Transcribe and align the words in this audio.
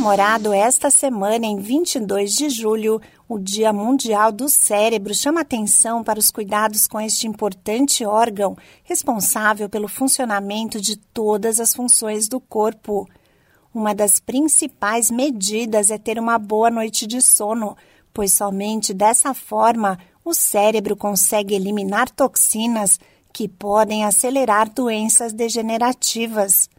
Comemorado 0.00 0.54
esta 0.54 0.88
semana, 0.88 1.44
em 1.44 1.58
22 1.58 2.32
de 2.32 2.48
julho, 2.48 3.02
o 3.28 3.38
Dia 3.38 3.70
Mundial 3.70 4.32
do 4.32 4.48
Cérebro 4.48 5.14
chama 5.14 5.42
atenção 5.42 6.02
para 6.02 6.18
os 6.18 6.30
cuidados 6.30 6.86
com 6.86 6.98
este 6.98 7.26
importante 7.26 8.02
órgão 8.06 8.56
responsável 8.82 9.68
pelo 9.68 9.88
funcionamento 9.88 10.80
de 10.80 10.96
todas 10.96 11.60
as 11.60 11.74
funções 11.74 12.28
do 12.28 12.40
corpo. 12.40 13.06
Uma 13.74 13.94
das 13.94 14.18
principais 14.18 15.10
medidas 15.10 15.90
é 15.90 15.98
ter 15.98 16.18
uma 16.18 16.38
boa 16.38 16.70
noite 16.70 17.06
de 17.06 17.20
sono, 17.20 17.76
pois 18.10 18.32
somente 18.32 18.94
dessa 18.94 19.34
forma 19.34 19.98
o 20.24 20.32
cérebro 20.32 20.96
consegue 20.96 21.54
eliminar 21.54 22.08
toxinas 22.08 22.98
que 23.34 23.46
podem 23.46 24.06
acelerar 24.06 24.70
doenças 24.70 25.34
degenerativas. 25.34 26.70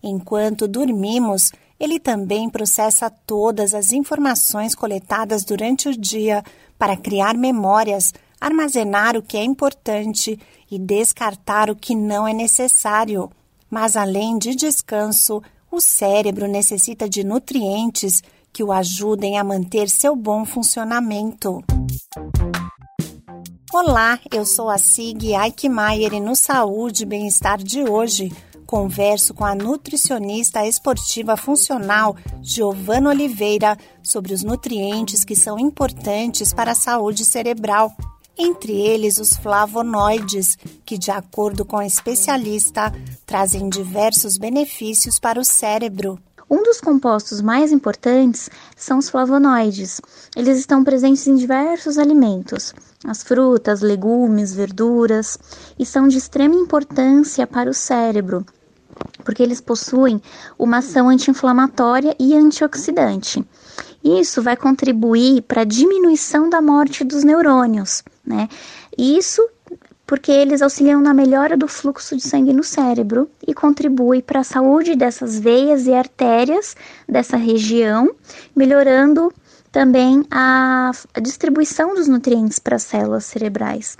Enquanto 0.00 0.68
dormimos, 0.68 1.50
ele 1.80 1.98
também 1.98 2.50
processa 2.50 3.08
todas 3.08 3.72
as 3.72 3.90
informações 3.90 4.74
coletadas 4.74 5.42
durante 5.44 5.88
o 5.88 5.96
dia 5.96 6.44
para 6.78 6.94
criar 6.94 7.34
memórias, 7.34 8.12
armazenar 8.38 9.16
o 9.16 9.22
que 9.22 9.38
é 9.38 9.42
importante 9.42 10.38
e 10.70 10.78
descartar 10.78 11.70
o 11.70 11.74
que 11.74 11.94
não 11.94 12.28
é 12.28 12.34
necessário. 12.34 13.30
Mas 13.70 13.96
além 13.96 14.36
de 14.36 14.54
descanso, 14.54 15.42
o 15.70 15.80
cérebro 15.80 16.46
necessita 16.46 17.08
de 17.08 17.24
nutrientes 17.24 18.22
que 18.52 18.62
o 18.62 18.72
ajudem 18.72 19.38
a 19.38 19.44
manter 19.44 19.88
seu 19.88 20.14
bom 20.14 20.44
funcionamento. 20.44 21.64
Olá, 23.72 24.18
eu 24.30 24.44
sou 24.44 24.68
a 24.68 24.76
Sig 24.76 25.32
Eichmeier 25.32 26.12
e 26.12 26.20
no 26.20 26.34
Saúde 26.36 27.04
e 27.04 27.06
Bem-Estar 27.06 27.56
de 27.58 27.84
hoje 27.84 28.30
converso 28.70 29.34
com 29.34 29.44
a 29.44 29.52
nutricionista 29.52 30.64
esportiva 30.64 31.36
funcional 31.36 32.14
Giovana 32.40 33.10
Oliveira 33.10 33.76
sobre 34.00 34.32
os 34.32 34.44
nutrientes 34.44 35.24
que 35.24 35.34
são 35.34 35.58
importantes 35.58 36.52
para 36.52 36.70
a 36.70 36.76
saúde 36.76 37.24
cerebral 37.24 37.92
entre 38.38 38.72
eles 38.72 39.18
os 39.18 39.34
flavonoides, 39.36 40.56
que, 40.86 40.96
de 40.96 41.10
acordo 41.10 41.64
com 41.64 41.78
a 41.78 41.84
especialista, 41.84 42.94
trazem 43.26 43.68
diversos 43.68 44.38
benefícios 44.38 45.18
para 45.18 45.40
o 45.40 45.44
cérebro. 45.44 46.16
Um 46.48 46.62
dos 46.62 46.80
compostos 46.80 47.40
mais 47.40 47.72
importantes 47.72 48.48
são 48.76 48.98
os 48.98 49.10
flavonoides. 49.10 50.00
Eles 50.36 50.58
estão 50.58 50.84
presentes 50.84 51.26
em 51.26 51.34
diversos 51.34 51.98
alimentos, 51.98 52.72
as 53.04 53.24
frutas, 53.24 53.80
legumes, 53.80 54.54
verduras, 54.54 55.36
e 55.76 55.84
são 55.84 56.06
de 56.06 56.18
extrema 56.18 56.54
importância 56.54 57.46
para 57.48 57.68
o 57.68 57.74
cérebro, 57.74 58.46
porque 59.20 59.42
eles 59.42 59.60
possuem 59.60 60.20
uma 60.58 60.78
ação 60.78 61.08
anti-inflamatória 61.08 62.14
e 62.18 62.34
antioxidante. 62.34 63.44
Isso 64.02 64.42
vai 64.42 64.56
contribuir 64.56 65.42
para 65.42 65.62
a 65.62 65.64
diminuição 65.64 66.48
da 66.48 66.60
morte 66.60 67.04
dos 67.04 67.22
neurônios, 67.22 68.02
né? 68.24 68.48
Isso 68.96 69.46
porque 70.10 70.32
eles 70.32 70.60
auxiliam 70.60 71.00
na 71.00 71.14
melhora 71.14 71.56
do 71.56 71.68
fluxo 71.68 72.16
de 72.16 72.22
sangue 72.22 72.52
no 72.52 72.64
cérebro 72.64 73.30
e 73.46 73.54
contribuem 73.54 74.20
para 74.20 74.40
a 74.40 74.44
saúde 74.44 74.96
dessas 74.96 75.38
veias 75.38 75.86
e 75.86 75.92
artérias 75.92 76.74
dessa 77.08 77.36
região, 77.36 78.10
melhorando 78.56 79.32
também 79.72 80.24
a, 80.30 80.90
distribuição 81.22 81.94
dos 81.94 82.08
nutrientes 82.08 82.58
para 82.58 82.76
as 82.76 82.82
células 82.82 83.24
cerebrais. 83.24 83.96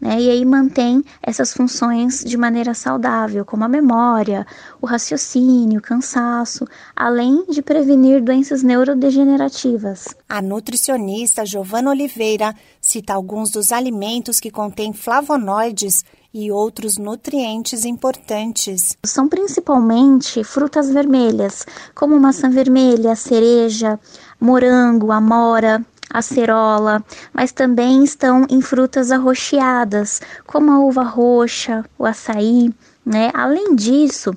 Né? 0.00 0.18
E 0.20 0.30
aí 0.30 0.44
mantém 0.44 1.04
essas 1.22 1.52
funções 1.52 2.24
de 2.24 2.36
maneira 2.36 2.72
saudável, 2.72 3.44
como 3.44 3.64
a 3.64 3.68
memória, 3.68 4.46
o 4.80 4.86
raciocínio, 4.86 5.78
o 5.78 5.82
cansaço, 5.82 6.66
além 6.96 7.44
de 7.50 7.60
prevenir 7.60 8.22
doenças 8.22 8.62
neurodegenerativas. 8.62 10.08
A 10.28 10.40
nutricionista 10.40 11.44
Giovana 11.44 11.90
Oliveira 11.90 12.54
cita 12.90 13.14
alguns 13.14 13.52
dos 13.52 13.70
alimentos 13.70 14.40
que 14.40 14.50
contêm 14.50 14.92
flavonoides 14.92 16.04
e 16.34 16.50
outros 16.50 16.96
nutrientes 16.98 17.84
importantes. 17.84 18.96
São 19.04 19.28
principalmente 19.28 20.42
frutas 20.42 20.90
vermelhas, 20.90 21.64
como 21.94 22.18
maçã 22.18 22.50
vermelha, 22.50 23.14
cereja, 23.14 23.98
morango, 24.40 25.12
amora, 25.12 25.86
acerola, 26.12 27.04
mas 27.32 27.52
também 27.52 28.02
estão 28.02 28.44
em 28.50 28.60
frutas 28.60 29.12
arroxeadas, 29.12 30.20
como 30.44 30.72
a 30.72 30.80
uva 30.80 31.04
roxa, 31.04 31.84
o 31.96 32.04
açaí, 32.04 32.74
né? 33.06 33.30
Além 33.32 33.76
disso, 33.76 34.34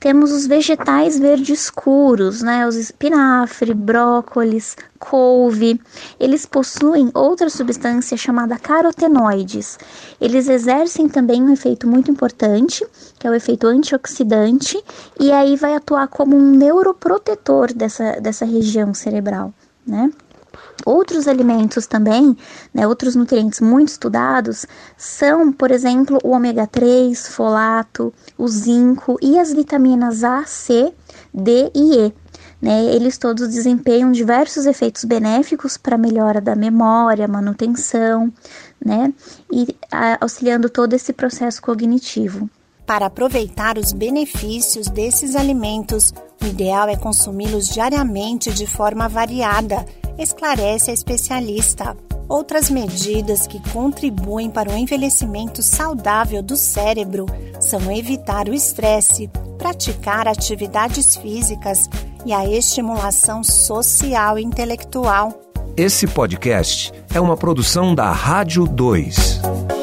temos 0.00 0.30
os 0.30 0.46
vegetais 0.46 1.18
verdes 1.18 1.62
escuros, 1.62 2.40
né? 2.40 2.66
Os 2.66 2.76
espinafre, 2.76 3.74
brócolis, 3.74 4.76
couve. 4.98 5.80
Eles 6.20 6.46
possuem 6.46 7.10
outra 7.12 7.50
substância 7.50 8.16
chamada 8.16 8.58
carotenoides. 8.58 9.78
Eles 10.20 10.48
exercem 10.48 11.08
também 11.08 11.42
um 11.42 11.52
efeito 11.52 11.86
muito 11.88 12.10
importante, 12.10 12.86
que 13.18 13.26
é 13.26 13.30
o 13.30 13.34
efeito 13.34 13.66
antioxidante, 13.66 14.82
e 15.18 15.32
aí 15.32 15.56
vai 15.56 15.74
atuar 15.74 16.06
como 16.06 16.36
um 16.36 16.50
neuroprotetor 16.50 17.72
dessa, 17.74 18.20
dessa 18.20 18.44
região 18.44 18.94
cerebral, 18.94 19.52
né? 19.84 20.10
Outros 20.86 21.26
alimentos 21.26 21.86
também, 21.86 22.36
né, 22.72 22.86
outros 22.86 23.14
nutrientes 23.16 23.60
muito 23.60 23.88
estudados, 23.88 24.64
são, 24.96 25.52
por 25.52 25.70
exemplo, 25.70 26.18
o 26.22 26.30
ômega 26.30 26.66
3, 26.66 27.28
folato, 27.28 28.12
o 28.36 28.46
zinco 28.48 29.18
e 29.20 29.38
as 29.38 29.52
vitaminas 29.52 30.22
A, 30.22 30.44
C, 30.44 30.92
D 31.32 31.70
e 31.74 32.06
E. 32.06 32.12
Né, 32.60 32.86
eles 32.86 33.16
todos 33.18 33.48
desempenham 33.48 34.10
diversos 34.10 34.66
efeitos 34.66 35.04
benéficos 35.04 35.76
para 35.76 35.94
a 35.94 35.98
melhora 35.98 36.40
da 36.40 36.56
memória, 36.56 37.28
manutenção, 37.28 38.32
né, 38.84 39.12
e 39.52 39.76
a, 39.92 40.18
auxiliando 40.20 40.68
todo 40.68 40.92
esse 40.94 41.12
processo 41.12 41.62
cognitivo. 41.62 42.50
Para 42.84 43.06
aproveitar 43.06 43.78
os 43.78 43.92
benefícios 43.92 44.88
desses 44.88 45.36
alimentos, 45.36 46.12
o 46.42 46.46
ideal 46.46 46.88
é 46.88 46.96
consumi-los 46.96 47.66
diariamente 47.66 48.50
de 48.50 48.66
forma 48.66 49.08
variada 49.08 49.84
esclarece 50.18 50.90
a 50.90 50.94
especialista. 50.94 51.96
Outras 52.28 52.68
medidas 52.68 53.46
que 53.46 53.58
contribuem 53.70 54.50
para 54.50 54.70
o 54.70 54.76
envelhecimento 54.76 55.62
saudável 55.62 56.42
do 56.42 56.56
cérebro 56.56 57.24
são 57.58 57.90
evitar 57.90 58.48
o 58.48 58.54
estresse, 58.54 59.30
praticar 59.56 60.28
atividades 60.28 61.16
físicas 61.16 61.88
e 62.26 62.32
a 62.32 62.44
estimulação 62.46 63.42
social 63.42 64.38
e 64.38 64.44
intelectual. 64.44 65.32
Esse 65.76 66.06
podcast 66.06 66.92
é 67.14 67.20
uma 67.20 67.36
produção 67.36 67.94
da 67.94 68.10
Rádio 68.10 68.66
2. 68.66 69.77